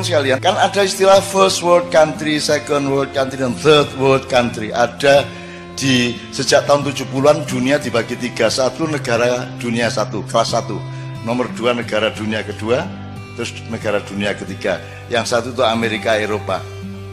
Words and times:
teman-teman 0.00 0.08
sekalian, 0.08 0.38
kan 0.40 0.56
ada 0.56 0.80
istilah 0.80 1.20
first 1.20 1.60
world 1.60 1.88
country, 1.92 2.40
second 2.40 2.88
world 2.88 3.12
country, 3.12 3.36
dan 3.36 3.52
third 3.60 3.88
world 4.00 4.24
country. 4.32 4.72
Ada 4.72 5.28
di 5.76 6.16
sejak 6.32 6.64
tahun 6.64 6.88
70-an 6.88 7.44
dunia 7.44 7.76
dibagi 7.76 8.16
tiga. 8.16 8.48
Satu 8.48 8.88
negara 8.88 9.44
dunia 9.60 9.92
satu, 9.92 10.24
kelas 10.24 10.56
satu. 10.56 10.80
Nomor 11.24 11.52
dua 11.52 11.76
negara 11.76 12.08
dunia 12.08 12.40
kedua, 12.40 12.88
terus 13.36 13.52
negara 13.68 14.00
dunia 14.00 14.32
ketiga. 14.32 14.80
Yang 15.12 15.36
satu 15.36 15.52
itu 15.52 15.60
Amerika, 15.60 16.16
Eropa. 16.16 16.64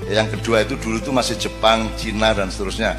Yang 0.08 0.40
kedua 0.40 0.64
itu 0.64 0.80
dulu 0.80 1.04
itu 1.04 1.12
masih 1.12 1.36
Jepang, 1.36 1.92
Cina, 2.00 2.32
dan 2.32 2.48
seterusnya. 2.48 2.96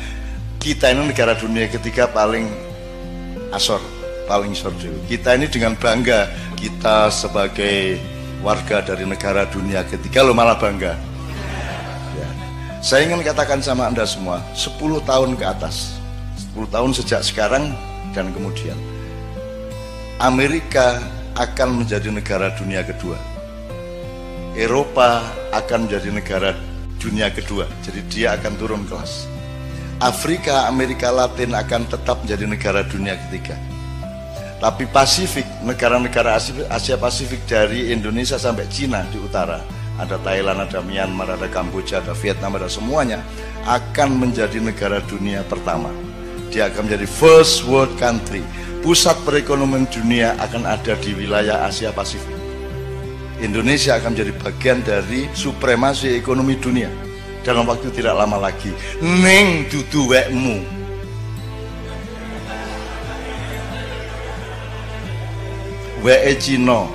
Kita 0.60 0.92
ini 0.92 1.08
negara 1.08 1.32
dunia 1.32 1.64
ketiga 1.72 2.12
paling 2.12 2.44
asor, 3.56 3.80
paling 4.28 4.52
sordew. 4.52 4.92
Kita 5.08 5.32
ini 5.32 5.48
dengan 5.48 5.72
bangga, 5.80 6.28
kita 6.60 7.08
sebagai 7.08 7.96
warga 8.42 8.82
dari 8.82 9.04
negara 9.04 9.46
dunia 9.48 9.82
ketiga. 9.86 10.22
Lo 10.22 10.34
malah 10.34 10.58
bangga. 10.58 10.94
Ya. 12.18 12.28
saya 12.82 13.06
ingin 13.06 13.22
katakan 13.22 13.62
sama 13.62 13.90
anda 13.90 14.06
semua 14.06 14.42
10 14.54 14.78
tahun 15.06 15.34
ke 15.38 15.44
atas 15.44 15.98
10 16.54 16.66
tahun 16.70 16.90
sejak 16.94 17.22
sekarang 17.22 17.74
dan 18.14 18.30
kemudian 18.34 18.74
Amerika 20.18 20.98
akan 21.38 21.84
menjadi 21.84 22.10
negara 22.10 22.50
dunia 22.58 22.82
kedua. 22.82 23.14
Eropa 24.58 25.22
akan 25.54 25.86
menjadi 25.86 26.10
negara 26.10 26.50
dunia 26.98 27.30
kedua 27.30 27.70
jadi 27.86 28.00
dia 28.10 28.28
akan 28.34 28.52
turun 28.58 28.82
kelas. 28.90 29.30
Afrika, 29.98 30.70
Amerika 30.70 31.10
Latin 31.10 31.54
akan 31.54 31.90
tetap 31.90 32.22
menjadi 32.22 32.46
negara 32.46 32.86
dunia 32.86 33.18
ketiga 33.18 33.67
tapi 34.58 34.90
Pasifik, 34.90 35.46
negara-negara 35.62 36.34
Asia 36.66 36.98
Pasifik 36.98 37.46
dari 37.46 37.94
Indonesia 37.94 38.34
sampai 38.34 38.66
Cina 38.66 39.06
di 39.06 39.14
utara, 39.22 39.62
ada 40.02 40.18
Thailand, 40.18 40.66
ada 40.66 40.82
Myanmar, 40.82 41.30
ada 41.38 41.46
Kamboja, 41.46 42.02
ada 42.02 42.10
Vietnam, 42.10 42.58
ada 42.58 42.66
semuanya 42.66 43.22
akan 43.70 44.18
menjadi 44.18 44.58
negara 44.58 44.98
dunia 45.06 45.46
pertama. 45.46 45.94
Dia 46.50 46.74
akan 46.74 46.90
menjadi 46.90 47.06
first 47.06 47.70
world 47.70 47.94
country. 48.02 48.42
Pusat 48.82 49.22
perekonomian 49.22 49.86
dunia 49.90 50.34
akan 50.42 50.66
ada 50.66 50.98
di 50.98 51.14
wilayah 51.14 51.62
Asia 51.62 51.94
Pasifik. 51.94 52.34
Indonesia 53.38 53.94
akan 53.94 54.18
menjadi 54.18 54.32
bagian 54.42 54.78
dari 54.82 55.30
supremasi 55.38 56.18
ekonomi 56.18 56.58
dunia 56.58 56.90
dalam 57.46 57.62
waktu 57.62 57.94
tidak 57.94 58.18
lama 58.18 58.50
lagi. 58.50 58.74
Neng 58.98 59.70
dudu 59.70 60.10
wekmu 60.10 60.77
WE 66.04 66.32
Cina? 66.38 66.86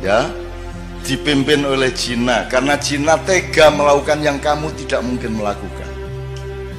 Ya 0.00 0.40
dipimpin 1.04 1.64
oleh 1.64 1.90
Cina. 1.92 2.44
Karena 2.46 2.76
Cina 2.76 3.16
tega 3.24 3.72
melakukan 3.72 4.20
yang 4.20 4.38
kamu 4.38 4.68
tidak 4.84 5.00
mungkin 5.04 5.40
melakukan. 5.40 5.88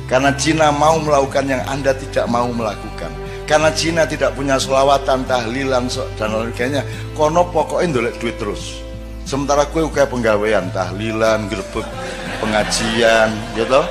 Karena 0.06 0.32
Cina 0.36 0.72
mau 0.76 1.00
melakukan 1.00 1.48
yang 1.48 1.64
anda 1.68 1.96
tidak 1.96 2.28
mau 2.28 2.52
melakukan. 2.52 3.12
Karena 3.48 3.72
Cina 3.72 4.08
tidak 4.08 4.36
punya 4.36 4.56
selawatan, 4.56 5.28
tahlilan 5.28 5.88
dan 6.16 6.28
lain 6.32 6.52
sebagainya. 6.52 6.82
Kono 7.16 7.48
pokoknya 7.52 7.92
ndolek 7.92 8.16
duit 8.20 8.36
terus. 8.40 8.80
Sementara 9.28 9.64
kue 9.68 9.84
kayak 9.88 10.12
penggawean 10.12 10.72
tahlilan, 10.76 11.48
gerbek 11.48 11.88
pengajian 12.44 13.32
gitu. 13.56 13.82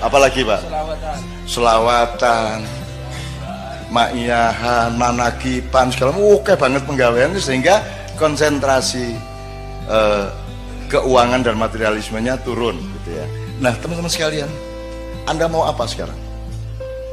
Apalagi 0.00 0.44
pak? 0.44 0.60
Selawatan. 0.66 1.18
Selawatan 1.46 2.81
ma'iyahan, 3.92 4.96
manakipan 4.96 5.92
segala 5.92 6.16
oke 6.16 6.56
banget 6.56 6.82
penggawaiannya 6.88 7.38
sehingga 7.38 7.84
konsentrasi 8.16 9.12
eh, 9.86 10.26
keuangan 10.88 11.44
dan 11.44 11.60
materialismenya 11.60 12.40
turun 12.40 12.80
gitu 13.00 13.10
ya. 13.12 13.26
Nah, 13.60 13.76
teman-teman 13.78 14.10
sekalian, 14.10 14.50
Anda 15.28 15.46
mau 15.46 15.68
apa 15.68 15.84
sekarang? 15.84 16.16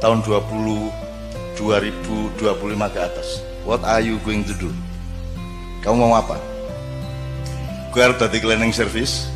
Tahun 0.00 0.24
20 0.24 0.88
2025 1.60 2.48
ke 2.96 3.00
atas. 3.04 3.44
What 3.68 3.84
are 3.84 4.00
you 4.00 4.16
going 4.24 4.48
to 4.48 4.56
do? 4.56 4.72
Kamu 5.84 6.08
mau 6.08 6.16
apa? 6.16 6.40
Gue 7.92 8.00
harus 8.00 8.16
jadi 8.16 8.40
cleaning 8.40 8.72
service. 8.72 9.28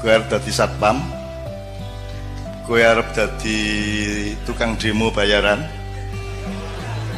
Gue 0.00 0.16
harus 0.16 0.24
jadi 0.32 0.64
satpam. 0.64 1.04
Gue 2.64 2.80
harus 2.80 3.04
jadi 3.12 3.60
tukang 4.48 4.80
demo 4.80 5.12
bayaran 5.12 5.83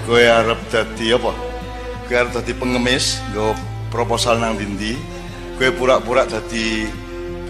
gue 0.06 0.22
harap 0.22 0.62
jadi 0.70 1.18
apa? 1.18 1.34
Gue 2.06 2.14
harap 2.14 2.30
jadi 2.38 2.54
pengemis 2.54 3.18
gue 3.34 3.50
proposal 3.90 4.38
nang 4.38 4.54
dindi 4.54 4.94
gue 5.58 5.74
pura-pura 5.74 6.22
jadi 6.22 6.86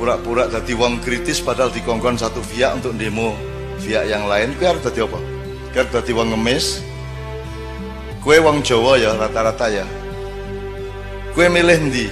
pura-pura 0.01 0.49
jadi 0.49 0.73
wong 0.73 1.05
kritis 1.05 1.45
padahal 1.45 1.69
dikongkon 1.69 2.17
satu 2.17 2.41
via 2.49 2.73
untuk 2.73 2.97
demo 2.97 3.37
via 3.85 4.09
yang 4.09 4.25
lain. 4.25 4.57
Gue 4.57 4.67
harap 4.73 4.81
jadi 4.89 5.05
apa? 5.05 5.21
Gue 5.71 5.79
harap 5.85 5.93
jadi 6.01 6.11
wong 6.17 6.29
ngemis. 6.33 6.81
Gue 8.25 8.41
wong 8.41 8.65
Jawa 8.65 8.97
ya 8.97 9.13
rata-rata 9.15 9.69
ya. 9.69 9.87
Gue 11.37 11.53
milih 11.53 11.79
ndi? 11.93 12.09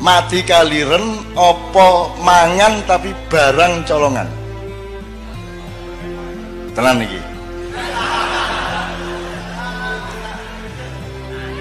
Mati 0.00 0.42
kaliren 0.42 1.36
opo 1.36 2.16
mangan 2.24 2.80
tapi 2.88 3.12
barang 3.28 3.84
colongan? 3.86 4.26
Tenang 6.72 7.04
nih 7.04 7.31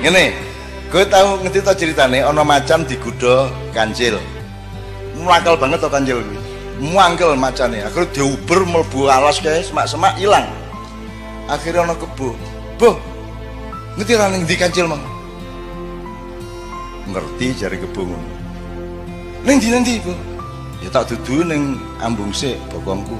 Ngene, 0.01 0.34
gue 0.89 1.03
tahu 1.06 1.45
ngerti 1.45 1.62
tau 1.62 1.78
ceritane 1.78 2.25
ono 2.25 2.41
macan 2.41 2.81
digudo 2.89 3.53
kancil. 3.69 4.17
Muangkel 5.13 5.53
banget 5.62 5.78
tau 5.78 5.94
kancil 5.94 6.25
kuwi. 6.25 6.41
Muangkel 6.81 7.38
macane. 7.38 7.85
Akhirnya 7.85 8.09
diuber 8.09 8.66
mlebu 8.66 9.06
alas 9.06 9.38
kae 9.38 9.62
semak-semak 9.62 10.17
hilang. 10.17 10.50
Akhirnya 11.45 11.85
ono 11.85 11.94
kebo. 11.94 12.34
Bu. 12.81 12.97
Ngerti 14.01 14.13
ra 14.17 14.34
di 14.34 14.56
kancil 14.57 14.89
mang? 14.89 15.06
Ngerti 17.13 17.62
jari 17.62 17.78
kebo. 17.78 18.01
Ning 19.45 19.62
di 19.62 19.69
nanti, 19.69 20.01
Bu? 20.01 20.13
Ya 20.81 20.89
tak 20.89 21.13
dudu 21.13 21.45
ning 21.45 21.78
ambung 22.01 22.33
sik 22.33 22.57
bokongku. 22.73 23.13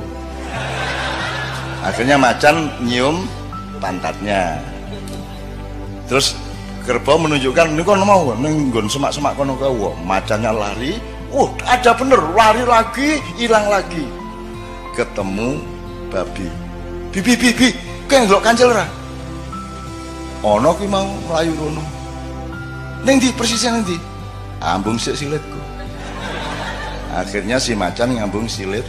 Akhirnya 1.86 2.18
macan 2.18 2.74
nyium 2.82 3.30
pantatnya. 3.78 4.58
Terus 6.10 6.34
kerbau 6.92 7.16
menunjukkan 7.16 7.72
ini 7.72 7.88
kan 7.88 8.04
mau 8.04 8.36
nenggon 8.36 8.92
semak-semak 8.92 9.32
kono 9.40 9.56
kau 9.56 9.96
macannya 10.04 10.52
lari 10.52 11.00
uh 11.32 11.48
ada 11.64 11.96
bener 11.96 12.20
lari 12.36 12.68
lagi 12.68 13.24
hilang 13.40 13.72
lagi. 13.72 14.04
Ketemu 15.00 15.56
babi. 16.12 16.52
Bibi 17.16 17.40
bibi 17.40 17.68
kayak 18.12 18.28
nggak 18.28 18.44
kancil 18.44 18.76
ra? 18.76 18.84
Ono 20.44 20.76
ki 20.76 20.84
mau 20.92 21.08
melayu 21.32 21.56
rono 21.56 21.84
neng 23.08 23.24
di 23.24 23.32
persisnya 23.32 23.80
nanti 23.80 23.96
ambung 24.60 25.00
sik 25.00 25.16
silitku. 25.16 25.60
Akhirnya 27.16 27.56
si 27.56 27.72
macan 27.72 28.20
ngambung 28.20 28.52
silit. 28.52 28.84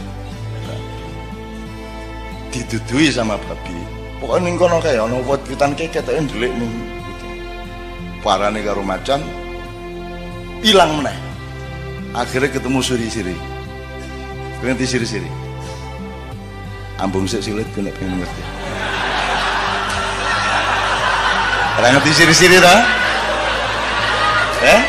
Didudui 2.51 3.15
sama 3.15 3.39
babi. 3.47 3.79
Pokoknya 4.19 4.43
ning 4.43 4.59
kono 4.59 4.83
kayak 4.83 5.07
ono 5.07 5.23
buat 5.23 5.39
kitan 5.47 5.71
keket 5.71 6.03
ndelik 6.03 6.51
ning 6.51 6.93
parane 8.23 8.63
karo 8.63 8.81
macan 8.81 9.19
hilang 10.63 10.97
meneh. 10.97 11.13
Akhirnya 12.15 12.49
ketemu 12.55 12.79
siri-siri. 12.79 13.35
Ngerti 14.63 14.85
siri-siri? 14.87 15.29
Ambung 17.03 17.27
sik 17.27 17.43
silit 17.43 17.67
gue 17.75 17.83
nek 17.83 17.91
pengen 17.99 18.23
ngerti. 18.23 18.43
Orang 21.83 21.91
ngerti 21.99 22.11
siri-siri 22.15 22.57
ta? 22.63 22.75
Eh? 24.63 24.81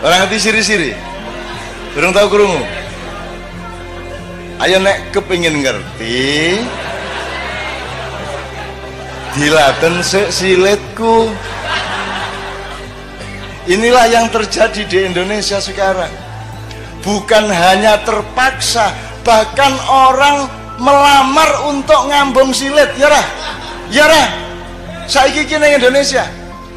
Orang 0.00 0.18
ngerti 0.24 0.38
siri-siri? 0.40 0.90
Belum 1.92 2.16
tahu 2.16 2.26
kerungu 2.32 2.84
ayo 4.64 4.80
nek 4.80 5.12
kepingin 5.12 5.60
ngerti 5.60 6.56
dilaten 9.34 10.00
sik 10.00 10.30
silitku. 10.30 11.30
Inilah 13.64 14.06
yang 14.12 14.28
terjadi 14.28 14.82
di 14.84 14.98
Indonesia 15.08 15.56
sekarang. 15.56 16.12
Bukan 17.00 17.48
hanya 17.48 18.00
terpaksa 18.04 18.92
bahkan 19.24 19.72
orang 19.88 20.48
melamar 20.80 21.68
untuk 21.68 22.08
ngambung 22.08 22.52
silit. 22.52 22.92
Ya 22.96 23.08
rah? 23.08 23.26
Ya 23.88 24.04
rah? 24.08 24.28
Saiki 25.04 25.44
kini 25.44 25.76
Indonesia 25.76 26.24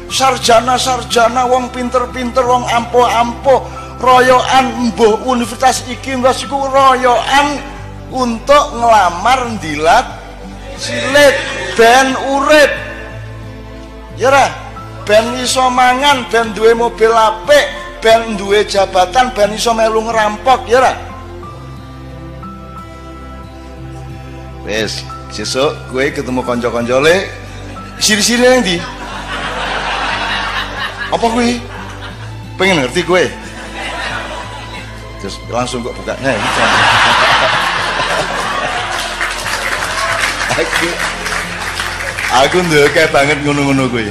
sarjana-sarjana 0.08 1.44
wong 1.48 1.68
pinter-pinter 1.68 2.40
wong 2.40 2.64
ampo-ampo 2.64 3.68
royoan 4.00 4.92
mbuh 4.92 5.20
universitas 5.28 5.84
iki 5.84 6.16
mbah 6.16 6.32
royoan 6.48 7.60
untuk 8.08 8.64
ngelamar 8.72 9.52
dilat 9.60 10.06
silit 10.80 11.36
ben 11.78 12.10
urip. 12.34 12.72
Ya 14.18 14.34
ra 14.34 14.68
ben 15.08 15.24
iso 15.40 15.64
mangan 15.72 16.28
ben 16.28 16.52
duwe 16.52 16.76
mobil 16.76 17.08
apik 17.08 17.66
ben 18.04 18.36
duwe 18.36 18.60
jabatan 18.68 19.32
ben 19.32 19.56
iso 19.56 19.72
melu 19.72 20.04
ngerampok 20.04 20.68
ya 20.68 20.84
ora 20.84 20.92
wes 24.68 25.00
sesuk 25.32 25.72
gue 25.88 26.12
ketemu 26.12 26.44
konco-konco 26.44 27.00
le 27.00 27.24
siri-siri 27.96 28.44
yang 28.44 28.60
di 28.60 28.76
apa 31.08 31.24
gue 31.24 31.56
pengen 32.60 32.84
ngerti 32.84 33.00
gue 33.00 33.32
terus 35.18 35.40
langsung 35.50 35.82
kok 35.82 35.96
buka. 35.98 36.14
Nah 36.20 36.30
gitu. 36.36 36.62
aku 42.28 42.60
kayak 42.92 43.10
banget 43.12 43.38
ngono-ngono 43.44 43.88
gue 43.88 44.08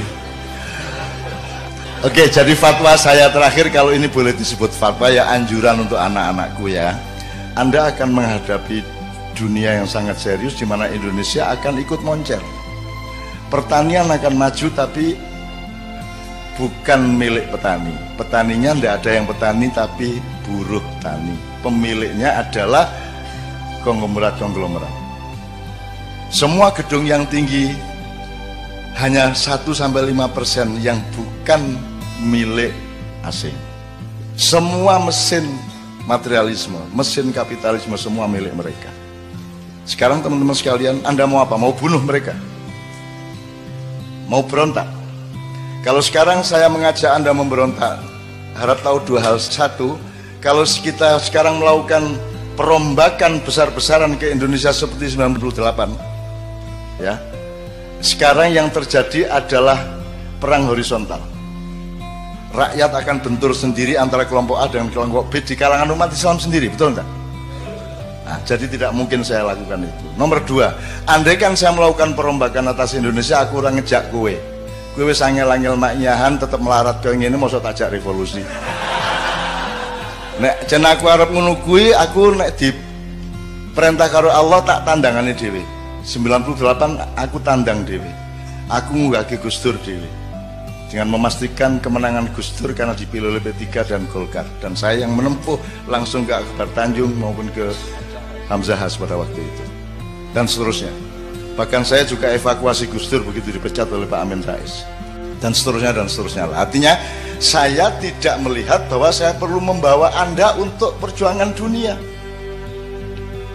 Oke, 1.98 2.30
jadi 2.30 2.54
fatwa 2.54 2.94
saya 2.94 3.26
terakhir 3.26 3.74
kalau 3.74 3.90
ini 3.90 4.06
boleh 4.06 4.30
disebut 4.30 4.70
fatwa 4.70 5.10
ya 5.10 5.26
anjuran 5.34 5.82
untuk 5.82 5.98
anak-anakku 5.98 6.70
ya. 6.70 6.94
Anda 7.58 7.90
akan 7.90 8.14
menghadapi 8.14 8.86
dunia 9.34 9.82
yang 9.82 9.88
sangat 9.90 10.14
serius 10.22 10.54
di 10.54 10.62
mana 10.62 10.86
Indonesia 10.86 11.50
akan 11.50 11.82
ikut 11.82 12.06
moncer. 12.06 12.38
Pertanian 13.50 14.06
akan 14.14 14.30
maju 14.38 14.66
tapi 14.78 15.18
bukan 16.54 17.00
milik 17.18 17.50
petani. 17.50 17.94
Petaninya 18.14 18.78
tidak 18.78 18.92
ada 19.02 19.10
yang 19.10 19.26
petani 19.26 19.66
tapi 19.74 20.08
buruh 20.46 20.86
tani. 21.02 21.34
Pemiliknya 21.66 22.46
adalah 22.46 22.94
konglomerat-konglomerat. 23.82 24.94
Semua 26.30 26.70
gedung 26.70 27.10
yang 27.10 27.26
tinggi 27.26 27.87
hanya 28.98 29.30
1 29.30 29.62
sampai 29.70 30.10
5 30.10 30.34
persen 30.34 30.74
yang 30.82 30.98
bukan 31.14 31.78
milik 32.18 32.74
asing. 33.22 33.54
Semua 34.34 34.98
mesin 34.98 35.46
materialisme, 36.02 36.78
mesin 36.90 37.30
kapitalisme 37.30 37.94
semua 37.94 38.26
milik 38.26 38.50
mereka. 38.58 38.90
Sekarang 39.86 40.18
teman-teman 40.18 40.52
sekalian, 40.52 40.98
Anda 41.06 41.30
mau 41.30 41.38
apa? 41.38 41.54
Mau 41.54 41.70
bunuh 41.70 42.02
mereka? 42.02 42.34
Mau 44.26 44.42
berontak? 44.44 44.90
Kalau 45.86 46.02
sekarang 46.02 46.42
saya 46.42 46.66
mengajak 46.66 47.14
Anda 47.14 47.30
memberontak, 47.30 48.02
harap 48.58 48.82
tahu 48.82 48.98
dua 49.06 49.22
hal. 49.22 49.38
Satu, 49.38 49.94
kalau 50.42 50.66
kita 50.66 51.22
sekarang 51.22 51.62
melakukan 51.62 52.18
perombakan 52.58 53.38
besar-besaran 53.46 54.18
ke 54.18 54.34
Indonesia 54.34 54.74
seperti 54.74 55.14
98, 55.14 55.94
ya, 56.98 57.14
sekarang 57.98 58.54
yang 58.54 58.70
terjadi 58.70 59.26
adalah 59.26 59.78
perang 60.38 60.70
horizontal. 60.70 61.18
Rakyat 62.48 62.90
akan 62.94 63.16
bentur 63.20 63.52
sendiri 63.52 64.00
antara 64.00 64.24
kelompok 64.24 64.56
A 64.56 64.66
dengan 64.70 64.88
kelompok 64.88 65.28
B 65.28 65.44
di 65.44 65.54
kalangan 65.58 65.90
umat 65.92 66.08
Islam 66.14 66.40
sendiri, 66.40 66.72
betul 66.72 66.96
enggak? 66.96 67.08
Nah, 68.24 68.38
jadi 68.44 68.68
tidak 68.68 68.92
mungkin 68.92 69.24
saya 69.24 69.52
lakukan 69.52 69.88
itu. 69.88 70.06
Nomor 70.16 70.44
dua, 70.44 70.72
andai 71.08 71.36
kan 71.36 71.56
saya 71.56 71.72
melakukan 71.72 72.12
perombakan 72.16 72.72
atas 72.72 72.96
Indonesia, 72.96 73.40
aku 73.44 73.60
orang 73.60 73.80
ngejak 73.80 74.12
kue. 74.12 74.36
Kue 74.96 75.04
wis 75.04 75.20
angel-angel 75.20 75.76
maknyahan 75.76 76.40
tetap 76.40 76.60
melarat 76.60 77.00
ke 77.04 77.12
mau 77.36 77.48
tajak 77.48 77.92
revolusi. 77.92 78.42
Nek 80.38 80.70
jen 80.70 80.86
aku 80.86 81.10
harap 81.10 81.34
ngono 81.34 81.58
aku 81.58 82.22
nek 82.38 82.54
di 82.54 82.70
perintah 83.74 84.06
karo 84.06 84.30
Allah 84.30 84.62
tak 84.62 84.86
tandangane 84.86 85.34
dhewe. 85.34 85.77
98 86.08 87.20
aku 87.20 87.36
tandang 87.44 87.84
Dewi. 87.84 88.08
Aku 88.72 88.96
ngugaki 88.96 89.36
Gus 89.44 89.60
Dur 89.60 89.76
Dewi. 89.84 90.08
Dengan 90.88 91.12
memastikan 91.12 91.76
kemenangan 91.84 92.32
Gus 92.32 92.56
Dur 92.56 92.72
karena 92.72 92.96
dipilih 92.96 93.36
oleh 93.36 93.44
P3 93.44 93.84
dan 93.84 94.08
Golkar. 94.08 94.48
Dan 94.64 94.72
saya 94.72 95.04
yang 95.04 95.12
menempuh 95.12 95.60
langsung 95.84 96.24
ke 96.24 96.32
Akbar 96.32 96.64
Tanjung 96.72 97.12
maupun 97.12 97.52
ke 97.52 97.68
Hamzah 98.48 98.80
Has 98.80 98.96
pada 98.96 99.20
waktu 99.20 99.36
itu. 99.36 99.64
Dan 100.32 100.48
seterusnya. 100.48 100.88
Bahkan 101.60 101.84
saya 101.84 102.08
juga 102.08 102.32
evakuasi 102.32 102.88
Gus 102.88 103.04
Dur 103.12 103.20
begitu 103.28 103.52
dipecat 103.52 103.92
oleh 103.92 104.08
Pak 104.08 104.20
Amin 104.24 104.40
Rais. 104.40 104.88
Dan 105.44 105.52
seterusnya 105.52 105.92
dan 105.92 106.08
seterusnya 106.08 106.48
artinya 106.56 106.96
saya 107.36 107.92
tidak 108.00 108.40
melihat 108.40 108.80
bahwa 108.88 109.12
saya 109.12 109.36
perlu 109.36 109.60
membawa 109.60 110.08
anda 110.16 110.56
untuk 110.56 110.96
perjuangan 111.04 111.52
dunia 111.52 112.00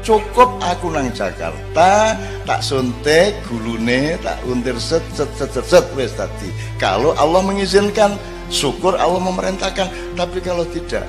cukup 0.03 0.59
aku 0.59 0.91
nang 0.91 1.09
Jakarta 1.15 2.19
tak 2.44 2.59
suntik 2.59 3.39
gulune 3.47 4.19
tak 4.19 4.38
untir 4.45 4.75
set 4.77 5.01
set 5.15 5.31
set 5.39 5.50
set, 5.55 5.65
set 5.65 5.85
wes 5.95 6.13
tadi. 6.13 6.51
Kalau 6.77 7.15
Allah 7.15 7.41
mengizinkan 7.41 8.19
syukur 8.53 9.00
Allah 9.00 9.23
memerintahkan. 9.23 9.89
Tapi 10.13 10.38
kalau 10.44 10.67
tidak 10.69 11.07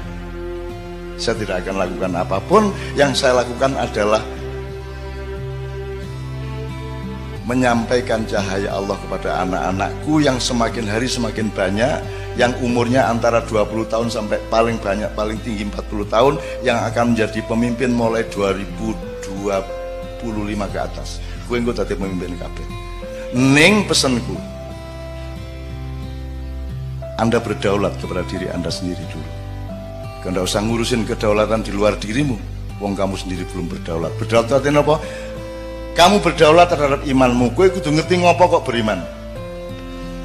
saya 1.14 1.38
tidak 1.38 1.62
akan 1.62 1.76
lakukan 1.78 2.12
apa 2.14 2.38
pun. 2.46 2.72
Yang 2.98 3.22
saya 3.22 3.42
lakukan 3.44 3.74
adalah 3.78 4.22
menyampaikan 7.44 8.24
cahaya 8.24 8.72
Allah 8.72 8.96
kepada 8.96 9.44
anak-anakku 9.44 10.24
yang 10.24 10.40
semakin 10.40 10.88
hari 10.88 11.04
semakin 11.04 11.52
banyak 11.52 12.00
yang 12.40 12.56
umurnya 12.64 13.06
antara 13.06 13.44
20 13.44 13.84
tahun 13.92 14.08
sampai 14.08 14.40
paling 14.48 14.80
banyak 14.80 15.12
paling 15.12 15.36
tinggi 15.44 15.68
40 15.68 16.08
tahun 16.08 16.34
yang 16.64 16.80
akan 16.88 17.12
menjadi 17.12 17.44
pemimpin 17.44 17.92
mulai 17.92 18.24
2025 18.32 19.44
ke 20.72 20.78
atas. 20.80 21.20
Gue 21.44 21.60
gue 21.60 21.76
tadi 21.76 21.92
pemimpin 21.92 22.32
KB 22.40 22.56
Neng 23.36 23.84
pesanku 23.84 24.32
Anda 27.20 27.38
berdaulat 27.38 28.00
kepada 28.00 28.24
diri 28.26 28.48
Anda 28.50 28.72
sendiri 28.72 29.04
dulu. 29.12 29.30
Anda 30.24 30.40
usah 30.40 30.64
ngurusin 30.64 31.04
kedaulatan 31.04 31.60
di 31.60 31.70
luar 31.70 32.00
dirimu. 32.00 32.40
Wong 32.80 32.96
kamu 32.96 33.14
sendiri 33.14 33.44
belum 33.52 33.70
berdaulat. 33.70 34.10
Berdaulat 34.18 34.50
artinya 34.50 34.82
apa? 34.82 34.98
Kamu 35.94 36.18
berdaulat 36.18 36.66
terhadap 36.70 37.00
imanmu 37.06 37.54
gue 37.54 37.70
kudu 37.70 37.94
ngerti 37.94 38.18
ngopo 38.18 38.58
kok 38.58 38.66
beriman. 38.66 38.98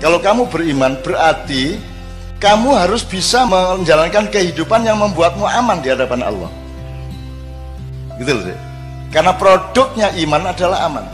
Kalau 0.01 0.18
kamu 0.18 0.50
beriman 0.50 0.98
berarti 1.06 1.77
kamu 2.42 2.74
harus 2.74 3.06
bisa 3.06 3.45
menjalankan 3.45 4.31
kehidupan 4.33 4.81
yang 4.81 4.98
membuatmu 4.98 5.45
aman 5.45 5.77
di 5.83 5.94
hadapan 5.94 6.25
Allah. 6.25 6.51
Gitu 8.18 8.31
loh 8.36 8.44
deh. 8.48 8.60
karena 9.09 9.33
produknya 9.33 10.14
iman 10.21 10.54
adalah 10.54 10.85
aman. 10.85 11.06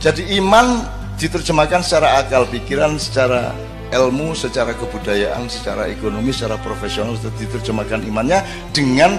Jadi 0.00 0.36
iman 0.40 0.84
diterjemahkan 1.16 1.80
secara 1.84 2.20
akal 2.20 2.44
pikiran 2.48 2.96
secara 2.96 3.52
ilmu, 3.90 4.32
secara 4.32 4.72
kebudayaan, 4.74 5.50
secara 5.50 5.90
ekonomi, 5.90 6.30
secara 6.30 6.56
profesional 6.62 7.18
diterjemahkan 7.18 8.06
imannya 8.06 8.42
dengan 8.70 9.18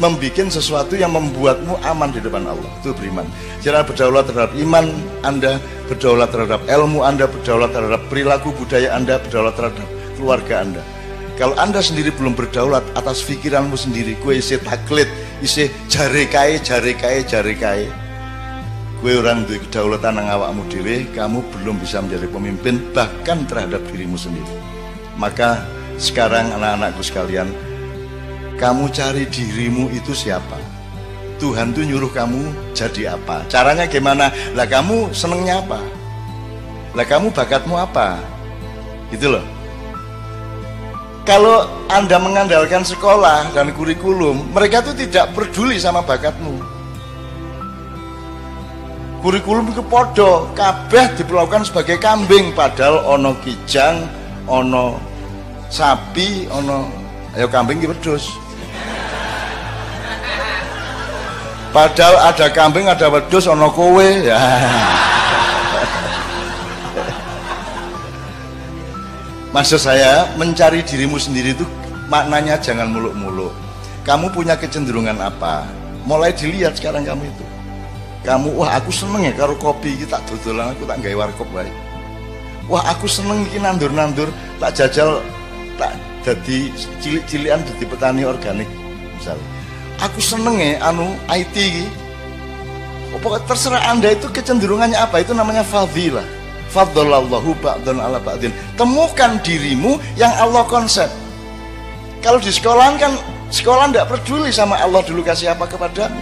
membuat 0.00 0.48
sesuatu 0.48 0.96
yang 0.96 1.12
membuatmu 1.12 1.76
aman 1.84 2.10
di 2.12 2.20
depan 2.24 2.48
Allah. 2.48 2.70
Itu 2.80 2.96
beriman. 2.96 3.28
Cara 3.60 3.84
berdaulat 3.84 4.24
terhadap 4.28 4.52
iman 4.56 4.86
Anda, 5.22 5.60
berdaulat 5.88 6.28
terhadap 6.32 6.60
ilmu 6.64 7.04
Anda, 7.04 7.24
berdaulat 7.28 7.70
terhadap 7.76 8.00
perilaku 8.08 8.56
budaya 8.56 8.96
Anda, 8.96 9.20
berdaulat 9.20 9.54
terhadap 9.54 9.86
keluarga 10.16 10.54
Anda. 10.64 10.82
Kalau 11.36 11.52
Anda 11.60 11.84
sendiri 11.84 12.16
belum 12.16 12.32
berdaulat 12.32 12.80
atas 12.96 13.20
pikiranmu 13.28 13.76
sendiri, 13.76 14.16
kue 14.24 14.40
isi 14.40 14.56
taklid, 14.56 15.08
isi 15.44 15.68
jare 15.92 16.24
kai, 16.32 16.56
jare 16.64 16.96
kai, 16.96 17.20
jare 17.28 17.52
kai 17.52 18.05
Kue 18.96 19.12
orang 19.12 19.44
di 19.44 19.60
kedaulatan 19.60 20.16
yang 20.16 20.40
awakmu 20.40 20.64
dewe, 20.72 21.04
kamu 21.12 21.44
belum 21.52 21.76
bisa 21.76 22.00
menjadi 22.00 22.32
pemimpin 22.32 22.80
bahkan 22.96 23.44
terhadap 23.44 23.84
dirimu 23.92 24.16
sendiri. 24.16 24.48
Maka 25.20 25.60
sekarang 26.00 26.48
anak-anakku 26.56 27.04
sekalian, 27.04 27.52
kamu 28.56 28.88
cari 28.88 29.28
dirimu 29.28 29.92
itu 29.92 30.16
siapa? 30.16 30.56
Tuhan 31.36 31.76
tuh 31.76 31.84
nyuruh 31.84 32.08
kamu 32.08 32.72
jadi 32.72 33.20
apa? 33.20 33.44
Caranya 33.52 33.84
gimana? 33.84 34.32
Lah 34.56 34.64
kamu 34.64 35.12
senengnya 35.12 35.60
apa? 35.60 35.84
Lah 36.96 37.04
kamu 37.04 37.36
bakatmu 37.36 37.76
apa? 37.76 38.16
Gitu 39.12 39.28
loh. 39.28 39.44
Kalau 41.28 41.68
Anda 41.92 42.16
mengandalkan 42.16 42.80
sekolah 42.80 43.52
dan 43.52 43.76
kurikulum, 43.76 44.56
mereka 44.56 44.80
tuh 44.80 44.96
tidak 44.96 45.36
peduli 45.36 45.76
sama 45.76 46.00
bakatmu 46.00 46.75
kurikulum 49.26 49.74
itu 49.74 49.82
podo 49.82 50.46
kabeh 50.54 51.18
diperlakukan 51.18 51.66
sebagai 51.66 51.98
kambing 51.98 52.54
padahal 52.54 53.02
ono 53.18 53.34
kijang 53.42 54.06
ono 54.46 55.02
sapi 55.66 56.46
ono 56.46 56.86
ayo 57.34 57.50
kambing 57.50 57.82
ki 57.82 57.90
wedhus. 57.90 58.30
Padahal 61.74 62.30
ada 62.30 62.46
kambing 62.54 62.86
ada 62.86 63.10
wedhus 63.10 63.50
ono 63.50 63.66
kowe. 63.66 64.06
Ya. 64.06 64.38
Maksud 69.50 69.82
saya 69.82 70.30
mencari 70.38 70.86
dirimu 70.86 71.18
sendiri 71.18 71.50
itu 71.50 71.66
maknanya 72.06 72.62
jangan 72.62 72.94
muluk-muluk. 72.94 73.50
Kamu 74.06 74.30
punya 74.30 74.54
kecenderungan 74.54 75.18
apa? 75.18 75.66
Mulai 76.06 76.30
dilihat 76.30 76.78
sekarang 76.78 77.02
kamu 77.02 77.26
itu 77.26 77.55
kamu 78.26 78.58
wah 78.58 78.74
aku 78.74 78.90
seneng 78.90 79.22
ya 79.22 79.32
karo 79.38 79.54
kopi 79.54 79.94
kita 80.02 80.18
dodolan 80.26 80.74
aku 80.74 80.82
tak 80.82 80.98
gawe 80.98 81.14
warkop 81.22 81.46
baik. 81.54 81.70
Wah 82.66 82.82
aku 82.90 83.06
seneng 83.06 83.46
iki 83.46 83.62
nandur-nandur 83.62 84.26
tak 84.58 84.74
jajal 84.74 85.22
tak 85.78 85.94
jadi 86.26 86.74
cilik-cilikan 86.98 87.62
jadi 87.62 87.84
petani 87.86 88.26
organik 88.26 88.66
misalnya 89.14 89.46
aku 90.02 90.18
seneng 90.18 90.58
ya 90.58 90.82
anu 90.90 91.14
IT 91.30 91.54
iki. 91.54 91.86
Pokoknya 93.22 93.46
terserah 93.46 93.82
anda 93.94 94.10
itu 94.10 94.26
kecenderungannya 94.28 94.98
apa? 94.98 95.22
Itu 95.22 95.30
namanya 95.30 95.62
fadilah 95.62 96.26
fadlallahu 96.74 97.54
ba'dun 97.62 98.02
ala 98.02 98.18
ba'din. 98.18 98.50
Temukan 98.74 99.38
dirimu 99.40 100.02
yang 100.18 100.34
Allah 100.36 100.66
konsep. 100.66 101.08
Kalau 102.20 102.42
di 102.42 102.50
sekolah 102.50 102.98
kan 102.98 103.14
sekolah 103.54 103.88
tidak 103.88 104.10
peduli 104.10 104.50
sama 104.50 104.76
Allah 104.82 105.00
dulu 105.06 105.22
kasih 105.22 105.54
apa 105.54 105.64
kepadamu. 105.70 106.18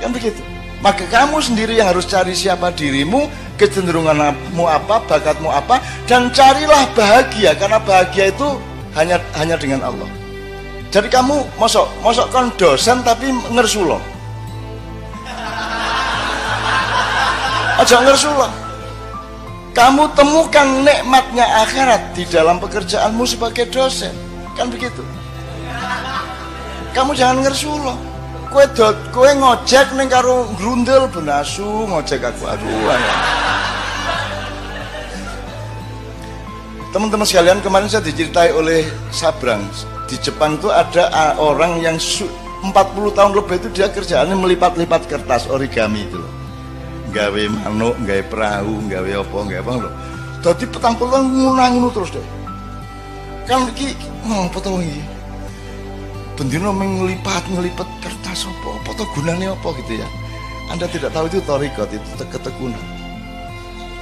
Kan 0.00 0.10
begitu 0.10 0.42
maka 0.82 1.06
kamu 1.06 1.38
sendiri 1.38 1.78
yang 1.78 1.94
harus 1.94 2.10
cari 2.10 2.34
siapa 2.34 2.74
dirimu 2.74 3.30
kecenderunganmu 3.54 4.66
apa 4.66 4.98
bakatmu 5.06 5.46
apa 5.46 5.78
dan 6.10 6.26
carilah 6.34 6.90
bahagia 6.98 7.54
karena 7.54 7.78
bahagia 7.78 8.34
itu 8.34 8.58
hanya 8.98 9.22
hanya 9.38 9.54
dengan 9.54 9.86
Allah. 9.86 10.10
Jadi 10.90 11.06
kamu 11.08 11.38
mosok 11.56 11.86
mosok 12.02 12.26
kon 12.34 12.50
dosen 12.58 12.98
tapi 13.06 13.30
ngersulo. 13.54 14.02
Aja 17.78 18.02
ngersulo. 18.02 18.50
Kamu 19.72 20.04
temukan 20.12 20.84
nikmatnya 20.84 21.46
akhirat 21.64 22.12
di 22.12 22.28
dalam 22.28 22.60
pekerjaanmu 22.60 23.24
sebagai 23.24 23.70
dosen. 23.72 24.12
Kan 24.52 24.68
begitu? 24.68 25.00
Kamu 26.92 27.16
jangan 27.16 27.40
ngersulo 27.40 28.11
kue 28.52 28.64
dot 28.76 28.96
kue 29.10 29.32
ngojek 29.32 29.96
neng 29.96 30.12
karo 30.12 30.44
grundel 30.60 31.08
benasu 31.08 31.88
ngojek 31.88 32.20
aku 32.20 32.44
aduh 32.44 32.92
teman-teman 36.92 37.24
sekalian 37.24 37.64
kemarin 37.64 37.88
saya 37.88 38.04
diceritai 38.04 38.52
oleh 38.52 38.84
Sabrang 39.08 39.64
di 40.04 40.20
Jepang 40.20 40.60
itu 40.60 40.68
ada 40.68 41.08
orang 41.40 41.80
yang 41.80 41.96
40 41.96 42.70
tahun 43.16 43.32
lebih 43.32 43.56
itu 43.58 43.68
dia 43.72 43.88
kerjaannya 43.88 44.36
melipat-lipat 44.36 45.08
kertas 45.08 45.48
origami 45.48 46.04
itu 46.04 46.20
gawe 47.12 47.42
manuk, 47.52 47.94
gawe 48.08 48.22
perahu, 48.26 48.74
gawe 48.88 49.10
apa, 49.20 49.38
gawe 49.52 49.60
apa 49.60 49.72
loh. 49.84 49.94
Jadi 50.42 50.64
petang 50.66 50.96
petang 50.96 51.28
ngunang 51.28 51.92
terus 51.92 52.10
deh. 52.10 52.26
Kan 53.46 53.68
iki 53.76 53.94
mau 54.24 54.48
tau 54.48 54.80
iki? 54.80 55.02
Bendino 56.36 56.72
mengelipat 56.72 57.44
ngelipat 57.52 57.88
kertas 58.00 58.48
apa? 58.48 58.68
Apa 58.82 58.90
tuh 58.96 59.08
gunanya 59.14 59.52
apa 59.52 59.68
gitu 59.84 60.00
ya? 60.00 60.08
Anda 60.72 60.88
tidak 60.88 61.12
tahu 61.12 61.28
itu 61.28 61.38
torikot 61.44 61.90
itu 61.92 62.08
ketekunan. 62.16 62.80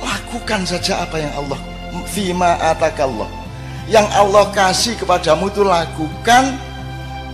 Lakukan 0.01 0.65
saja 0.65 1.03
apa 1.03 1.19
yang 1.19 1.33
Allah 1.35 1.59
fima 2.09 2.57
atakallah. 2.63 3.29
Yang 3.91 4.07
Allah 4.15 4.45
kasih 4.55 4.95
kepadamu 4.95 5.51
itu 5.51 5.67
lakukan 5.67 6.55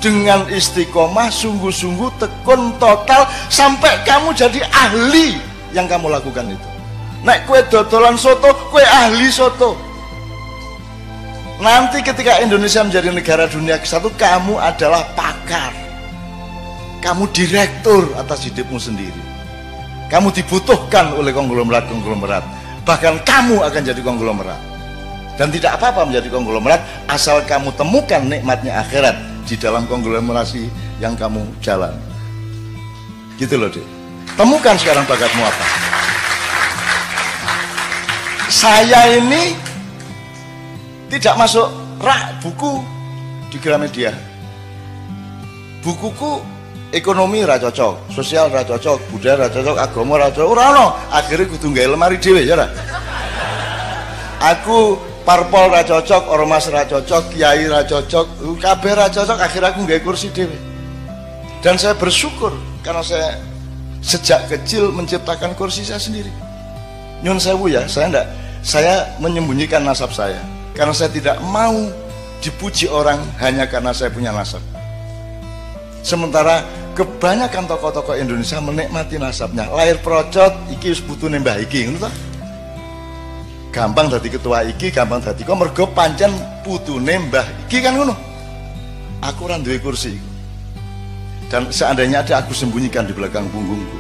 dengan 0.01 0.49
istiqomah 0.49 1.29
sungguh-sungguh 1.29 2.11
tekun 2.17 2.77
total 2.81 3.29
sampai 3.53 4.01
kamu 4.09 4.33
jadi 4.33 4.65
ahli 4.73 5.37
yang 5.77 5.85
kamu 5.85 6.09
lakukan 6.09 6.49
itu. 6.49 6.69
Naik 7.25 7.45
kue 7.45 7.61
dodolan 7.69 8.17
soto 8.17 8.53
kue 8.73 8.85
ahli 8.85 9.29
soto 9.29 9.86
Nanti 11.57 12.05
ketika 12.05 12.37
Indonesia 12.45 12.85
menjadi 12.85 13.09
negara 13.09 13.49
dunia 13.49 13.81
ke 13.81 13.89
satu, 13.89 14.13
kamu 14.13 14.61
adalah 14.61 15.09
pakar. 15.17 15.73
Kamu 17.01 17.33
direktur 17.33 18.13
atas 18.21 18.45
hidupmu 18.45 18.77
sendiri. 18.77 19.23
Kamu 20.13 20.37
dibutuhkan 20.37 21.17
oleh 21.17 21.33
konglomerat-konglomerat. 21.33 22.45
Bahkan 22.85 23.25
kamu 23.25 23.65
akan 23.65 23.83
jadi 23.83 24.01
konglomerat. 24.05 24.61
Dan 25.37 25.49
tidak 25.53 25.81
apa-apa 25.81 26.09
menjadi 26.09 26.29
konglomerat 26.33 26.81
asal 27.09 27.41
kamu 27.45 27.73
temukan 27.77 28.21
nikmatnya 28.25 28.81
akhirat 28.81 29.17
di 29.49 29.57
dalam 29.57 29.85
konglomerasi 29.89 30.69
yang 31.01 31.17
kamu 31.17 31.45
jalan. 31.65 31.93
Gitu 33.41 33.57
loh, 33.57 33.69
Dek. 33.69 33.85
Temukan 34.37 34.77
sekarang 34.77 35.05
bakatmu 35.09 35.41
apa. 35.41 35.65
Saya 38.53 39.19
ini 39.19 39.57
tidak 41.07 41.35
masuk 41.39 41.69
rak 42.03 42.43
buku 42.43 42.83
di 43.51 43.59
Gramedia. 43.63 44.11
Bukuku 45.87 46.43
ekonomi 46.91 47.47
ra 47.47 47.63
cocok 47.63 48.11
sosial 48.11 48.51
ra 48.51 48.67
cocok 48.67 48.99
budaya 49.15 49.47
ra 49.47 49.49
cocok 49.51 49.77
agama 49.79 50.19
ra 50.19 50.29
cocok. 50.35 50.51
Ora 50.51 50.65
ono. 50.75 50.87
Akhirnya 51.15 51.47
kudu 51.47 51.71
gawe 51.71 51.95
lemari 51.95 52.19
dhewe 52.19 52.43
ya 52.43 52.59
ra 52.59 52.67
aku 54.43 54.99
parpol 55.23 55.71
ra 55.71 55.87
cocok 55.87 56.27
ormas 56.31 56.67
ra 56.75 56.83
cocok 56.87 57.35
kiai 57.35 57.71
ra 57.71 57.87
cocok 57.87 58.59
kabeh 58.59 58.93
ra 58.99 59.07
cocok 59.07 59.39
akhirnya 59.39 59.71
aku 59.71 59.87
gawe 59.87 60.01
kursi 60.03 60.35
dhewe. 60.35 60.59
Dan 61.63 61.79
saya 61.79 61.95
bersyukur 61.95 62.55
karena 62.83 63.03
saya 63.03 63.39
sejak 64.03 64.47
kecil 64.51 64.91
menciptakan 64.91 65.55
kursi 65.55 65.87
saya 65.87 66.03
sendiri. 66.03 66.31
Nyun 67.23 67.39
sewu 67.39 67.71
ya 67.71 67.87
saya 67.87 68.11
enggak 68.11 68.27
saya 68.67 69.07
menyembunyikan 69.23 69.87
nasab 69.87 70.11
saya 70.11 70.43
karena 70.77 70.93
saya 70.93 71.09
tidak 71.09 71.41
mau 71.49 71.89
dipuji 72.45 72.87
orang 72.87 73.19
hanya 73.41 73.65
karena 73.65 73.97
saya 73.97 74.13
punya 74.13 74.31
nasab. 74.31 74.61
Sementara 76.05 76.63
kebanyakan 76.95 77.67
tokoh-tokoh 77.67 78.15
Indonesia 78.15 78.63
menikmati 78.63 79.19
nasabnya. 79.19 79.67
Lahir 79.73 79.99
procot, 80.05 80.53
iki 80.71 80.95
wis 80.95 81.03
putune 81.03 81.43
mbah 81.43 81.59
iki, 81.59 81.91
ngono 81.91 82.07
Gampang 83.75 84.09
dadi 84.09 84.33
ketua 84.33 84.65
iki, 84.65 84.89
gampang 84.89 85.21
dadi 85.21 85.45
kok 85.45 85.59
mergo 85.59 85.85
pancen 85.91 86.33
putune 86.63 87.19
mbah 87.27 87.45
iki 87.67 87.83
kan 87.83 87.97
ngono. 87.99 88.15
Aku 89.25 89.49
ora 89.49 89.59
duwe 89.59 89.81
kursi. 89.81 90.15
Dan 91.51 91.73
seandainya 91.73 92.23
ada 92.23 92.43
aku 92.45 92.55
sembunyikan 92.55 93.07
di 93.07 93.15
belakang 93.15 93.47
punggungku. 93.51 93.99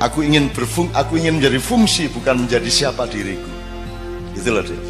Aku 0.00 0.24
ingin 0.24 0.48
berfung, 0.48 0.88
aku 0.96 1.20
ingin 1.20 1.36
menjadi 1.36 1.60
fungsi 1.60 2.08
bukan 2.08 2.46
menjadi 2.46 2.70
siapa 2.72 3.04
diriku. 3.04 3.48
Itulah 4.32 4.64
dia. 4.64 4.89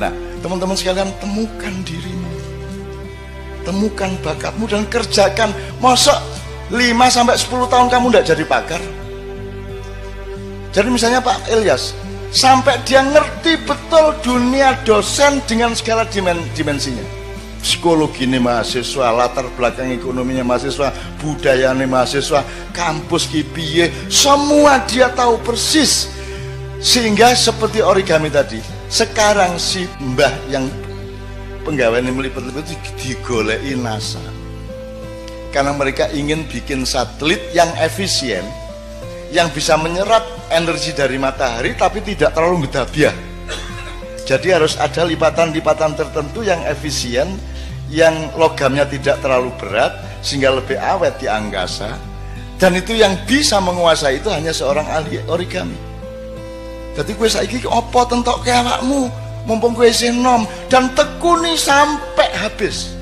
Nah, 0.00 0.08
teman-teman 0.40 0.72
sekalian 0.72 1.12
temukan 1.20 1.74
dirimu. 1.84 2.32
Temukan 3.68 4.16
bakatmu 4.24 4.64
dan 4.64 4.88
kerjakan. 4.88 5.52
Masa 5.76 6.24
5 6.72 6.80
sampai 7.12 7.36
10 7.36 7.68
tahun 7.68 7.92
kamu 7.92 8.06
tidak 8.08 8.26
jadi 8.32 8.44
pakar? 8.48 8.82
Jadi 10.72 10.88
misalnya 10.88 11.20
Pak 11.20 11.52
Ilyas, 11.52 11.92
sampai 12.32 12.80
dia 12.88 13.04
ngerti 13.04 13.60
betul 13.68 14.16
dunia 14.24 14.72
dosen 14.88 15.44
dengan 15.44 15.76
segala 15.76 16.08
dimensinya. 16.56 17.04
Psikologi 17.60 18.24
ini 18.24 18.40
mahasiswa, 18.40 19.12
latar 19.12 19.44
belakang 19.52 19.92
ekonominya 19.92 20.40
mahasiswa, 20.46 20.96
budayanya 21.20 21.84
mahasiswa, 21.84 22.40
kampus 22.72 23.28
kipiye, 23.28 23.92
semua 24.08 24.80
dia 24.88 25.12
tahu 25.12 25.36
persis. 25.44 26.08
Sehingga 26.80 27.36
seperti 27.36 27.84
origami 27.84 28.32
tadi, 28.32 28.79
sekarang 28.90 29.56
si 29.56 29.86
mbah 30.02 30.34
yang 30.50 30.66
penggawean 31.62 32.10
yang 32.10 32.18
melipet-lipet 32.18 32.66
itu 32.74 32.90
digolei 32.98 33.78
NASA. 33.78 34.20
Karena 35.54 35.74
mereka 35.74 36.10
ingin 36.10 36.46
bikin 36.46 36.86
satelit 36.86 37.42
yang 37.54 37.70
efisien 37.78 38.42
yang 39.30 39.46
bisa 39.54 39.78
menyerap 39.78 40.26
energi 40.50 40.90
dari 40.90 41.14
matahari 41.14 41.78
tapi 41.78 42.02
tidak 42.02 42.34
terlalu 42.34 42.66
gedabiah 42.66 43.14
jadi 44.26 44.62
harus 44.62 44.78
ada 44.78 45.06
lipatan-lipatan 45.06 45.94
tertentu 45.94 46.42
yang 46.42 46.62
efisien 46.66 47.38
yang 47.90 48.14
logamnya 48.38 48.86
tidak 48.86 49.18
terlalu 49.22 49.50
berat 49.58 49.94
sehingga 50.22 50.54
lebih 50.54 50.78
awet 50.78 51.18
di 51.22 51.30
angkasa 51.30 51.94
dan 52.58 52.74
itu 52.74 52.94
yang 52.94 53.14
bisa 53.26 53.62
menguasai 53.62 54.18
itu 54.18 54.28
hanya 54.30 54.50
seorang 54.50 54.86
ahli 54.86 55.22
origami 55.30 55.89
jadi 56.98 57.10
gue 57.14 57.28
saiki 57.30 57.58
opo 57.70 58.02
tentok 58.06 58.42
ke 58.42 58.50
awakmu 58.50 59.06
mumpung 59.46 59.72
gue 59.72 59.90
nom 60.14 60.44
dan 60.68 60.90
tekuni 60.98 61.54
sampai 61.54 62.28
habis. 62.34 62.92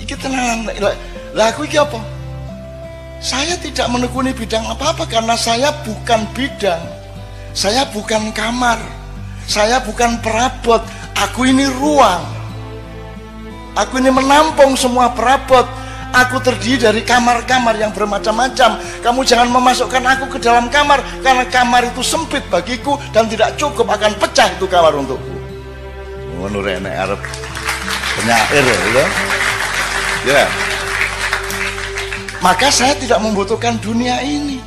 Iki 0.00 0.16
tenang 0.16 0.64
lah 1.34 1.46
aku 1.54 1.66
iki 1.66 1.78
apa? 1.78 2.00
Saya 3.20 3.52
tidak 3.60 3.86
menekuni 3.92 4.32
bidang 4.32 4.64
apa-apa 4.64 5.04
karena 5.04 5.36
saya 5.36 5.70
bukan 5.84 6.24
bidang. 6.32 6.80
Saya 7.52 7.84
bukan 7.92 8.32
kamar. 8.32 8.80
Saya 9.44 9.82
bukan 9.84 10.16
perabot. 10.24 10.80
Aku 11.28 11.44
ini 11.44 11.68
ruang. 11.68 12.24
Aku 13.76 14.00
ini 14.00 14.08
menampung 14.08 14.72
semua 14.74 15.12
perabot 15.12 15.68
Aku 16.10 16.42
terdiri 16.42 16.82
dari 16.82 17.02
kamar-kamar 17.06 17.78
yang 17.78 17.94
bermacam-macam. 17.94 18.82
Kamu 18.98 19.20
jangan 19.22 19.46
memasukkan 19.46 20.02
aku 20.02 20.36
ke 20.36 20.38
dalam 20.42 20.66
kamar 20.66 20.98
karena 21.22 21.46
kamar 21.46 21.86
itu 21.86 22.02
sempit 22.02 22.42
bagiku 22.50 22.98
dan 23.14 23.30
tidak 23.30 23.54
cukup 23.54 23.86
akan 23.86 24.18
pecah 24.18 24.50
itu 24.50 24.66
kamar 24.66 24.90
untukku. 24.98 25.34
Ngono 26.34 26.58
rene 26.66 26.90
arep 26.90 27.20
penyair 28.18 28.64
ya. 28.66 29.06
Ya. 30.26 30.44
Maka 32.42 32.74
saya 32.74 32.98
tidak 32.98 33.22
membutuhkan 33.22 33.78
dunia 33.78 34.18
ini. 34.26 34.58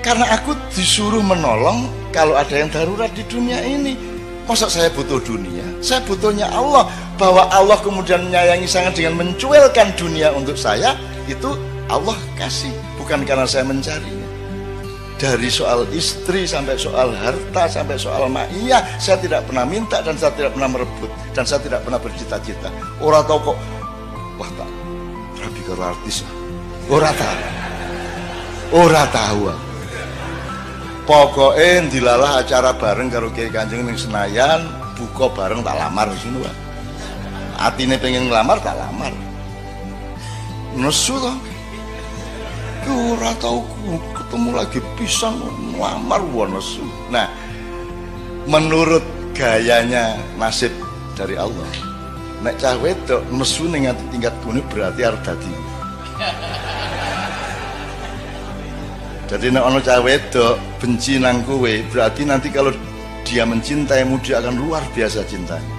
Karena 0.00 0.32
aku 0.32 0.56
disuruh 0.72 1.20
menolong 1.20 1.86
kalau 2.10 2.34
ada 2.34 2.50
yang 2.56 2.72
darurat 2.72 3.12
di 3.14 3.22
dunia 3.30 3.62
ini. 3.62 4.09
Masa 4.48 4.66
saya 4.66 4.88
butuh 4.92 5.20
dunia? 5.22 5.62
Saya 5.80 6.00
butuhnya 6.04 6.48
Allah. 6.52 6.88
Bahwa 7.20 7.48
Allah 7.52 7.76
kemudian 7.84 8.24
menyayangi 8.28 8.64
sangat 8.64 8.96
dengan 8.96 9.20
mencuelkan 9.20 9.92
dunia 9.96 10.32
untuk 10.32 10.56
saya, 10.56 10.96
itu 11.28 11.52
Allah 11.92 12.16
kasih. 12.40 12.72
Bukan 12.96 13.28
karena 13.28 13.44
saya 13.44 13.66
mencarinya. 13.68 14.28
Dari 15.20 15.52
soal 15.52 15.84
istri 15.92 16.48
sampai 16.48 16.80
soal 16.80 17.12
harta 17.12 17.68
sampai 17.68 18.00
soal 18.00 18.24
ma'iyah, 18.32 18.80
saya 18.96 19.20
tidak 19.20 19.44
pernah 19.44 19.68
minta 19.68 20.00
dan 20.00 20.16
saya 20.16 20.32
tidak 20.32 20.56
pernah 20.56 20.80
merebut 20.80 21.12
dan 21.36 21.44
saya 21.44 21.60
tidak 21.60 21.84
pernah 21.84 22.00
bercita-cita. 22.00 22.72
Orang 23.04 23.28
tahu 23.28 23.52
kok, 23.52 23.58
wah 24.40 24.50
tak, 24.56 24.70
rabi 25.44 25.60
karo 25.68 25.92
artis. 25.92 26.24
Orang 26.88 27.12
tahu. 27.20 27.38
Orang 28.80 29.08
tahu. 29.12 29.69
Pokoknya 31.10 31.90
dilalah 31.90 32.38
acara 32.38 32.70
bareng 32.70 33.10
karo 33.10 33.34
Kiai 33.34 33.50
Kanjeng 33.50 33.82
ning 33.82 33.98
Senayan, 33.98 34.62
buka 34.94 35.26
bareng 35.34 35.58
tak 35.66 35.74
lamar 35.74 36.06
sini 36.14 36.38
wae. 36.38 36.54
Atine 37.58 37.98
pengen 37.98 38.30
ngelamar 38.30 38.62
tak 38.62 38.78
lamar. 38.78 39.10
Nesu 40.78 41.18
toh. 41.18 41.34
Ki 42.86 42.94
ora 42.94 43.34
tau 43.42 43.66
ketemu 44.14 44.54
lagi 44.54 44.78
pisang 44.94 45.34
ngelamar 45.74 46.22
wae 46.30 46.46
nesu. 46.46 46.86
Nah, 47.10 47.26
menurut 48.46 49.02
gayanya 49.34 50.14
nasib 50.38 50.70
dari 51.18 51.34
Allah. 51.34 51.66
Nek 52.46 52.54
cah 52.62 52.78
wedok 52.78 53.26
nesu 53.34 53.66
ning 53.66 53.90
tingkat 54.14 54.38
kuning 54.46 54.62
berarti 54.70 55.02
arep 55.02 55.26
dadi 55.26 55.69
Jadi 59.30 59.46
nek 59.54 59.62
ono 59.62 59.78
cah 59.78 60.02
wedok 60.02 60.58
benci 60.82 61.22
nang 61.22 61.46
kowe, 61.46 61.70
berarti 61.94 62.26
nanti 62.26 62.50
kalau 62.50 62.74
dia 63.22 63.46
mencintaimu 63.46 64.18
dia 64.26 64.42
akan 64.42 64.58
luar 64.58 64.82
biasa 64.90 65.22
cintanya. 65.22 65.70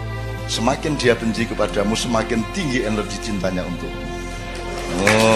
Semakin 0.48 0.96
dia 0.96 1.20
benci 1.20 1.44
kepadamu, 1.44 1.92
semakin 1.92 2.40
tinggi 2.56 2.88
energi 2.88 3.20
cintanya 3.20 3.68
untukmu. 3.68 4.08
Oh. 5.04 5.36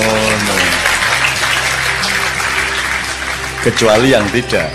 Kecuali 3.67 4.15
yang 4.15 4.23
tidak. 4.31 4.71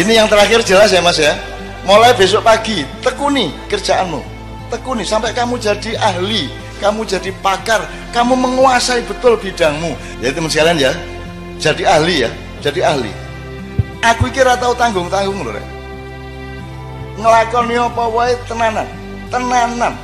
Ini 0.00 0.12
yang 0.16 0.32
terakhir 0.32 0.64
jelas 0.64 0.88
ya 0.88 1.04
mas 1.04 1.20
ya. 1.20 1.36
Mulai 1.84 2.16
besok 2.16 2.40
pagi, 2.40 2.88
tekuni 3.04 3.52
kerjaanmu. 3.68 4.24
Tekuni 4.72 5.04
sampai 5.04 5.36
kamu 5.36 5.60
jadi 5.60 5.92
ahli 6.00 6.59
kamu 6.80 7.04
jadi 7.04 7.30
pakar, 7.44 7.84
kamu 8.16 8.32
menguasai 8.34 9.04
betul 9.04 9.36
bidangmu. 9.36 9.92
Ya 10.24 10.32
teman 10.32 10.48
sekalian 10.48 10.78
ya, 10.80 10.92
jadi 11.60 11.82
ahli 11.84 12.14
ya, 12.24 12.30
jadi 12.64 12.80
ahli. 12.88 13.12
Aku 14.00 14.32
kira 14.32 14.56
tahu 14.56 14.72
tanggung-tanggung 14.74 15.44
loh. 15.44 15.52
Ngelakoni 17.20 17.76
apa 17.76 18.04
wae 18.08 18.32
tenanan, 18.48 18.88
tenanan. 19.28 19.94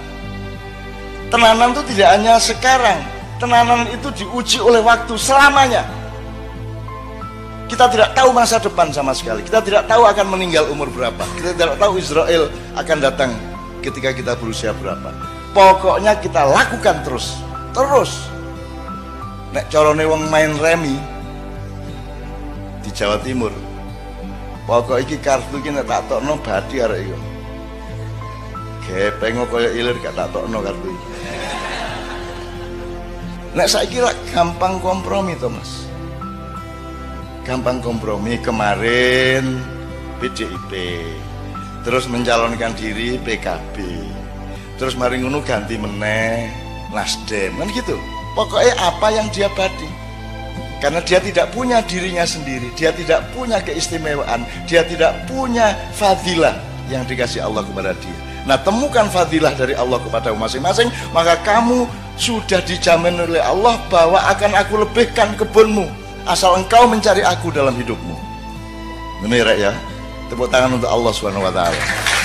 Tenanan 1.32 1.72
itu 1.72 1.82
tidak 1.96 2.08
hanya 2.20 2.36
sekarang, 2.36 3.00
tenanan 3.40 3.88
itu 3.88 4.12
diuji 4.12 4.60
oleh 4.60 4.84
waktu 4.84 5.16
selamanya. 5.16 5.82
Kita 7.66 7.90
tidak 7.90 8.14
tahu 8.14 8.30
masa 8.30 8.62
depan 8.62 8.94
sama 8.94 9.10
sekali. 9.10 9.42
Kita 9.42 9.58
tidak 9.58 9.90
tahu 9.90 10.06
akan 10.06 10.38
meninggal 10.38 10.70
umur 10.70 10.86
berapa. 10.86 11.24
Kita 11.34 11.50
tidak 11.50 11.82
tahu 11.82 11.98
Israel 11.98 12.46
akan 12.78 12.98
datang 13.02 13.34
ketika 13.82 14.14
kita 14.14 14.38
berusia 14.38 14.70
berapa 14.70 15.35
pokoknya 15.56 16.20
kita 16.20 16.44
lakukan 16.44 17.00
terus. 17.00 17.40
Terus. 17.72 18.28
Nek 19.56 19.72
corone 19.72 20.04
wong 20.04 20.28
main 20.28 20.52
remi 20.60 21.00
di 22.84 22.92
Jawa 22.92 23.16
Timur 23.24 23.48
pokok 24.68 25.00
iki 25.00 25.16
kartu 25.22 25.62
iki 25.62 25.72
nek 25.72 25.86
tak 25.88 26.04
tokno 26.10 26.36
badi 26.42 26.82
arek 26.82 27.00
iku 27.06 27.18
gepeng 28.86 29.42
kaya 29.50 29.70
ilir 29.74 29.96
gak 29.98 30.14
tak 30.14 30.28
tokno 30.34 30.60
kartu 30.60 30.86
iki. 30.92 31.08
Nek 33.56 33.70
saiki 33.72 34.04
lak 34.04 34.14
gampang 34.36 34.76
kompromi 34.84 35.32
to 35.40 35.48
Mas. 35.48 35.88
Gampang 37.48 37.80
kompromi 37.80 38.36
kemarin 38.42 39.62
PDIP 40.20 40.72
terus 41.86 42.10
mencalonkan 42.10 42.74
diri 42.74 43.16
PKB 43.22 43.76
terus 44.76 44.94
mari 44.96 45.20
ngono 45.20 45.40
ganti 45.40 45.80
meneh 45.80 46.52
Nasdem 46.92 47.52
kan 47.58 47.68
gitu. 47.74 47.96
Pokoknya 48.36 48.72
apa 48.78 49.08
yang 49.12 49.26
dia 49.32 49.48
badi. 49.52 49.88
Karena 50.76 51.00
dia 51.00 51.16
tidak 51.18 51.56
punya 51.56 51.80
dirinya 51.80 52.28
sendiri 52.28 52.68
dia 52.76 52.92
tidak 52.92 53.24
punya 53.32 53.56
keistimewaan 53.64 54.44
dia 54.68 54.84
tidak 54.84 55.24
punya 55.24 55.72
fadilah 55.96 56.52
yang 56.92 57.00
dikasih 57.08 57.40
Allah 57.48 57.64
kepada 57.64 57.96
dia. 57.96 58.16
Nah 58.44 58.60
temukan 58.60 59.08
fadilah 59.08 59.56
dari 59.56 59.72
Allah 59.72 59.96
kepada 60.04 60.36
masing-masing 60.36 60.92
maka 61.16 61.40
kamu 61.48 61.88
sudah 62.20 62.60
dijamin 62.60 63.16
oleh 63.24 63.40
Allah 63.40 63.80
bahwa 63.88 64.20
akan 64.36 64.52
aku 64.52 64.84
lebihkan 64.84 65.32
kebunmu 65.40 65.88
asal 66.28 66.60
engkau 66.60 66.84
mencari 66.84 67.24
aku 67.24 67.48
dalam 67.48 67.72
hidupmu. 67.72 68.14
Ini 69.24 69.56
ya? 69.56 69.72
Tepuk 70.28 70.52
tangan 70.52 70.76
untuk 70.76 70.92
Allah 70.92 71.12
subhanahu 71.16 71.48
wa 71.48 71.54
ta'ala 71.56 72.15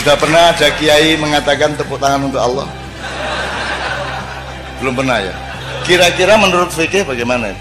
Sudah 0.00 0.16
pernah 0.16 0.48
ada 0.48 0.72
kiai 0.80 1.12
mengatakan 1.20 1.76
tepuk 1.76 2.00
tangan 2.00 2.32
untuk 2.32 2.40
Allah? 2.40 2.64
Belum 4.80 4.96
pernah 4.96 5.20
ya? 5.20 5.36
Kira-kira 5.84 6.40
menurut 6.40 6.72
fikih 6.72 7.04
bagaimana? 7.04 7.52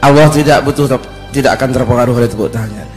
Allah 0.00 0.32
tidak 0.32 0.64
butuh 0.64 0.96
tidak 1.28 1.60
akan 1.60 1.68
terpengaruh 1.76 2.16
oleh 2.16 2.24
tepuk 2.24 2.48
tangan. 2.48 2.88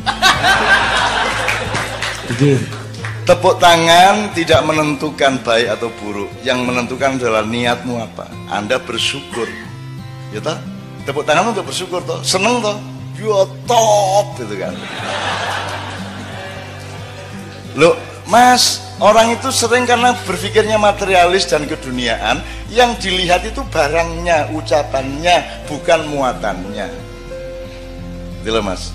Tepuk 3.27 3.59
tangan 3.59 4.31
tidak 4.31 4.63
menentukan 4.63 5.35
baik 5.43 5.75
atau 5.75 5.91
buruk. 5.99 6.31
Yang 6.47 6.63
menentukan 6.63 7.19
adalah 7.19 7.43
niatmu 7.43 7.99
apa. 7.99 8.31
Anda 8.47 8.79
bersyukur. 8.79 9.51
Ya 10.31 10.39
toh? 10.39 10.55
Tepuk 11.03 11.27
tangan 11.27 11.51
untuk 11.51 11.67
bersyukur 11.67 11.99
toh. 12.07 12.23
Seneng 12.23 12.63
toh? 12.63 12.79
Ya 13.19 13.43
top 13.67 14.39
gitu 14.39 14.55
kan. 14.55 14.71
Loh, 17.79 17.95
Mas, 18.27 18.83
orang 18.99 19.31
itu 19.31 19.47
sering 19.55 19.87
karena 19.87 20.11
berpikirnya 20.27 20.75
materialis 20.75 21.47
dan 21.47 21.63
keduniaan, 21.63 22.43
yang 22.67 22.91
dilihat 22.99 23.47
itu 23.47 23.63
barangnya, 23.71 24.51
ucapannya, 24.51 25.63
bukan 25.71 26.11
muatannya. 26.11 26.91
Gitu 28.43 28.59
Mas. 28.59 28.91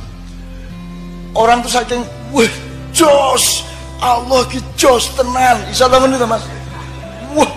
Orang 1.33 1.65
tuh 1.65 1.73
saking, 1.73 2.05
wah, 2.37 2.53
jos, 2.93 3.65
Allah 4.05 4.45
ki 4.53 4.61
jos 4.77 5.17
tenan. 5.17 5.65
Isa 5.73 5.89
bangun 5.89 6.21
itu, 6.21 6.29
Mas. 6.29 6.45
Wah, 7.33 7.49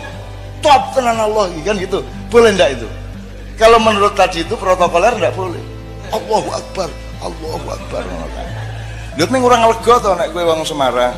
top 0.63 0.95
tenan 0.95 1.19
Allah 1.19 1.51
kan 1.61 1.75
gitu. 1.75 2.07
Boleh 2.31 2.55
enggak 2.55 2.79
itu? 2.79 2.87
Kalau 3.59 3.83
menurut 3.83 4.15
tadi 4.15 4.47
itu 4.47 4.55
protokoler 4.55 5.11
enggak 5.19 5.35
boleh. 5.35 5.59
Allahu 6.15 6.55
Akbar, 6.55 6.87
Allahu 7.19 7.67
Akbar. 7.67 8.03
Lihat 9.17 9.33
nih 9.33 9.41
orang 9.41 9.65
lega 9.65 9.93
tuh 9.97 10.13
nek 10.13 10.29
gue 10.29 10.45
wong 10.45 10.61
Semarang. 10.61 11.17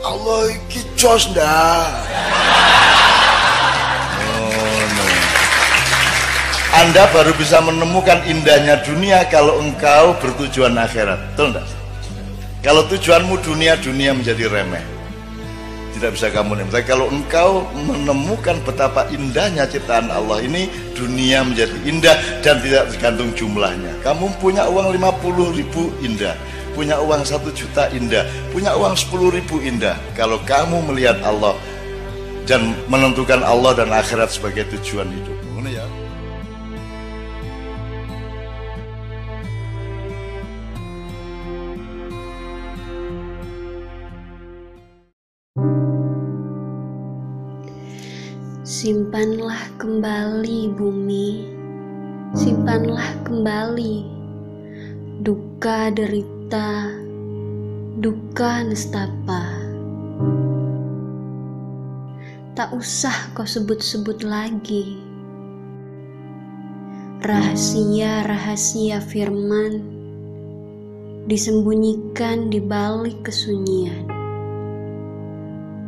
Allah 0.00 0.48
iki 0.48 0.80
jos 0.96 1.28
ndak. 1.28 1.92
Oh, 4.24 4.80
no. 4.96 5.04
Anda 6.80 7.04
baru 7.12 7.36
bisa 7.36 7.60
menemukan 7.60 8.24
indahnya 8.24 8.80
dunia 8.80 9.28
kalau 9.28 9.60
engkau 9.60 10.16
bertujuan 10.24 10.72
akhirat. 10.80 11.20
Betul 11.36 11.52
enggak? 11.52 11.68
Kalau 12.64 12.88
tujuanmu 12.88 13.36
dunia, 13.44 13.76
dunia 13.76 14.16
menjadi 14.16 14.48
remeh. 14.48 14.80
Tidak 15.92 16.16
bisa 16.16 16.32
kamu 16.32 16.64
nikmati. 16.64 16.88
Kalau 16.88 17.12
engkau 17.12 17.68
menemukan 17.76 18.56
betapa 18.64 19.04
indahnya 19.12 19.68
ciptaan 19.68 20.08
Allah 20.08 20.40
ini, 20.40 20.72
dunia 20.96 21.44
menjadi 21.44 21.76
indah 21.84 22.16
dan 22.40 22.56
tidak 22.64 22.88
tergantung 22.88 23.36
jumlahnya. 23.36 24.00
Kamu 24.00 24.32
punya 24.40 24.64
uang 24.64 24.96
50 24.96 25.60
ribu 25.60 25.92
indah 26.00 26.32
punya 26.72 26.98
uang 27.02 27.22
satu 27.26 27.50
juta 27.52 27.90
indah, 27.92 28.24
punya 28.54 28.72
uang 28.78 28.96
sepuluh 28.96 29.30
ribu 29.34 29.58
indah. 29.60 29.98
Kalau 30.14 30.40
kamu 30.46 30.90
melihat 30.90 31.20
Allah 31.22 31.54
dan 32.48 32.74
menentukan 32.90 33.44
Allah 33.44 33.76
dan 33.76 33.94
akhirat 33.94 34.32
sebagai 34.32 34.66
tujuan 34.78 35.06
hidupmu, 35.06 35.68
ya. 35.70 35.86
Simpanlah 48.64 49.60
kembali 49.76 50.72
bumi, 50.72 51.44
simpanlah 52.32 53.12
kembali 53.28 54.08
duka 55.20 55.92
derita 55.92 56.39
duka 58.00 58.66
nestapa 58.66 59.70
tak 62.60 62.76
usah 62.76 63.32
kau 63.32 63.48
sebut-sebut 63.48 64.20
lagi. 64.20 65.00
Rahasia-rahasia 67.24 69.00
firman 69.00 69.80
disembunyikan 71.24 72.52
di 72.52 72.60
balik 72.60 73.24
kesunyian. 73.24 74.04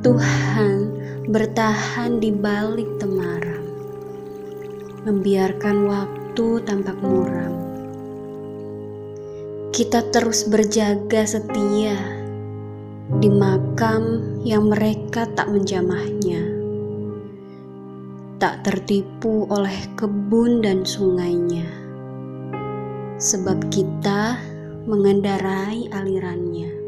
Tuhan 0.01 0.97
bertahan 1.29 2.25
di 2.25 2.33
balik 2.33 2.89
temaram, 2.97 3.65
membiarkan 5.05 5.77
waktu 5.85 6.47
tampak 6.65 6.97
muram. 7.05 7.52
Kita 9.73 10.05
terus 10.13 10.45
berjaga 10.45 11.25
setia 11.25 11.97
di 13.25 13.33
makam 13.33 14.21
yang 14.45 14.69
mereka 14.69 15.25
tak 15.33 15.49
menjamahnya, 15.49 16.45
tak 18.37 18.69
tertipu 18.69 19.49
oleh 19.49 19.73
kebun 19.97 20.61
dan 20.61 20.85
sungainya, 20.85 21.65
sebab 23.17 23.73
kita 23.73 24.37
mengendarai 24.85 25.89
alirannya. 25.89 26.82